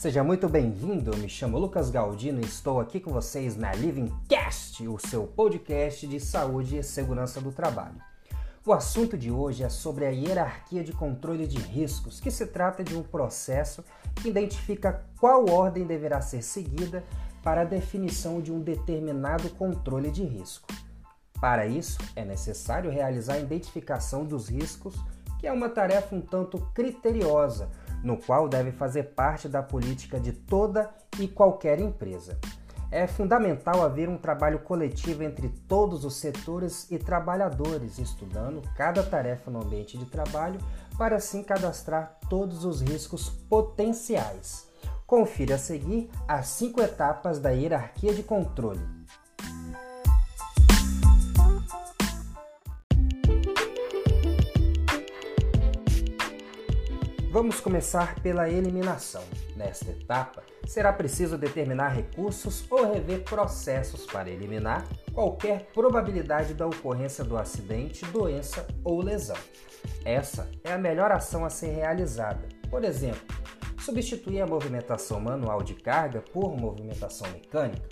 [0.00, 4.88] Seja muito bem-vindo, me chamo Lucas Galdino e estou aqui com vocês na Living Cast,
[4.88, 8.00] o seu podcast de saúde e segurança do trabalho.
[8.64, 12.82] O assunto de hoje é sobre a hierarquia de controle de riscos, que se trata
[12.82, 13.84] de um processo
[14.14, 17.04] que identifica qual ordem deverá ser seguida
[17.42, 20.66] para a definição de um determinado controle de risco.
[21.38, 24.94] Para isso, é necessário realizar a identificação dos riscos,
[25.38, 27.68] que é uma tarefa um tanto criteriosa,
[28.02, 32.38] no qual deve fazer parte da política de toda e qualquer empresa.
[32.92, 39.48] É fundamental haver um trabalho coletivo entre todos os setores e trabalhadores, estudando cada tarefa
[39.48, 40.58] no ambiente de trabalho
[40.98, 44.68] para assim cadastrar todos os riscos potenciais.
[45.06, 48.99] Confira a seguir as cinco etapas da hierarquia de controle.
[57.30, 59.22] Vamos começar pela eliminação.
[59.54, 67.22] Nesta etapa, será preciso determinar recursos ou rever processos para eliminar qualquer probabilidade da ocorrência
[67.22, 69.36] do acidente, doença ou lesão.
[70.04, 72.48] Essa é a melhor ação a ser realizada.
[72.68, 73.22] Por exemplo,
[73.78, 77.88] substituir a movimentação manual de carga por movimentação mecânica.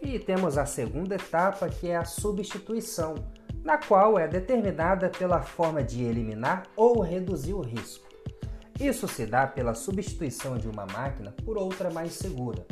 [0.00, 3.16] E temos a segunda etapa, que é a substituição,
[3.64, 8.11] na qual é determinada pela forma de eliminar ou reduzir o risco.
[8.80, 12.66] Isso se dá pela substituição de uma máquina por outra mais segura.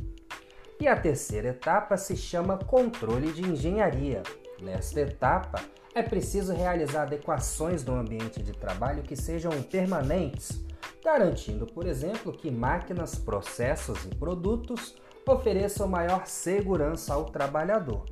[0.81, 4.23] E a terceira etapa se chama controle de engenharia.
[4.61, 5.61] Nesta etapa,
[5.95, 10.65] é preciso realizar adequações no ambiente de trabalho que sejam permanentes,
[11.05, 14.95] garantindo, por exemplo, que máquinas, processos e produtos
[15.27, 18.05] ofereçam maior segurança ao trabalhador.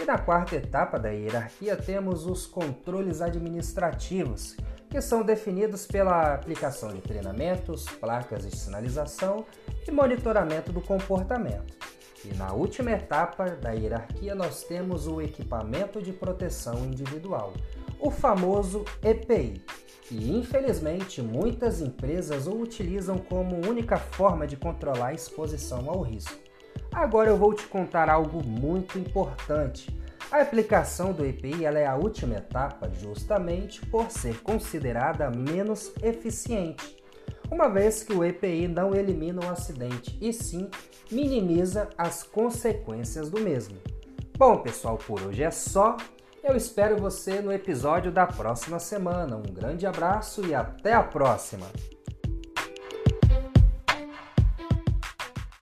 [0.00, 4.56] E na quarta etapa da hierarquia temos os controles administrativos,
[4.88, 9.44] que são definidos pela aplicação de treinamentos, placas de sinalização
[9.86, 11.74] e monitoramento do comportamento.
[12.24, 17.52] E na última etapa da hierarquia nós temos o equipamento de proteção individual,
[18.00, 19.62] o famoso EPI.
[20.10, 26.38] E infelizmente muitas empresas o utilizam como única forma de controlar a exposição ao risco.
[26.92, 29.94] Agora eu vou te contar algo muito importante
[30.30, 36.96] a aplicação do EPI é a última etapa justamente por ser considerada menos eficiente,
[37.50, 40.68] uma vez que o EPI não elimina o acidente e sim
[41.10, 43.76] minimiza as consequências do mesmo.
[44.36, 45.96] Bom, pessoal, por hoje é só.
[46.42, 49.36] Eu espero você no episódio da próxima semana.
[49.36, 51.66] Um grande abraço e até a próxima!